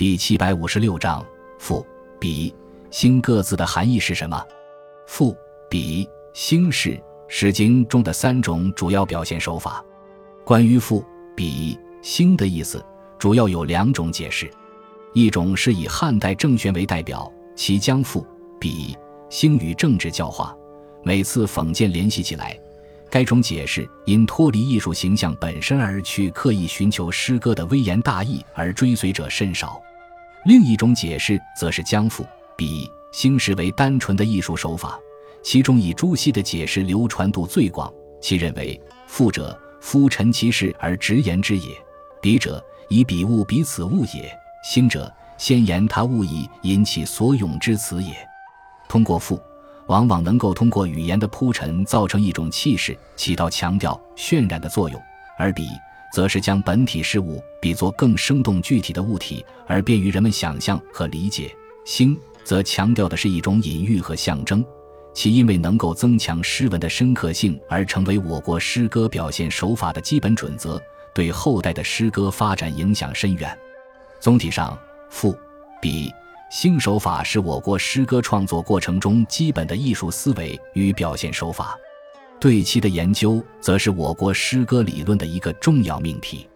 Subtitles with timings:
[0.00, 1.22] 第七百五十六章
[1.58, 1.86] 赋、
[2.18, 2.54] 比、
[2.90, 4.42] 兴各自的含义是什么？
[5.06, 5.36] 赋、
[5.68, 6.92] 比、兴是
[7.28, 9.84] 《诗经》中的三种主要表现手法。
[10.42, 11.04] 关于赋、
[11.36, 12.82] 比、兴的意思，
[13.18, 14.50] 主要有两种解释：
[15.12, 18.26] 一种是以汉代郑玄为代表，其将赋、
[18.58, 18.96] 比、
[19.28, 20.56] 兴与政治教化、
[21.04, 22.58] 每次讽谏联系起来。
[23.10, 29.78] 该种解释因脱离艺术形象本身而去刻意寻求诗歌的微言大义而追随者甚少。
[30.44, 32.26] 另一种解释则是将赋、
[32.56, 34.98] 比、兴视为单纯的艺术手法，
[35.42, 37.92] 其中以朱熹的解释流传度最广。
[38.22, 41.74] 其认为：赋者，夫陈其事而直言之也；
[42.22, 44.30] 比者，以彼物比此物也；
[44.62, 48.14] 兴者，先言他物以引起所咏之词也。
[48.88, 49.40] 通过赋。
[49.86, 54.96] 往往能够通过语言的铺陈，造成一种气势，起到强调、渲染的作用；
[55.36, 55.66] 而比，
[56.12, 61.54] 则是将本体事物比作更生动具体的物体，而便于人们想象和理解。
[61.84, 64.64] 兴，则强调的是一种隐喻和象征，
[65.14, 70.80] 其因为能够增强诗文的深刻性，而成为我国诗歌表现手法的基本准则，
[71.14, 73.58] 对后代的诗歌发展影响深远。
[74.20, 75.36] 总体上，赋、
[75.80, 76.12] 比。
[76.50, 81.78] 兴手法是我国诗歌创作过程中基本的艺术思维与表现手法，
[82.40, 86.49] 对其的研究则是我国诗歌理论的一个重要命题。